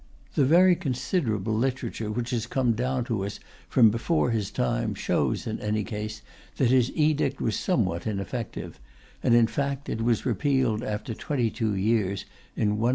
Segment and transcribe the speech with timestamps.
[0.33, 5.45] The very considerable literature which has come down to us from before his time shows,
[5.45, 6.23] in any case,
[6.57, 8.79] that his edict was somewhat ineffective;
[9.21, 12.25] and in fact it was repealed after twenty two years,
[12.55, 12.89] in 191.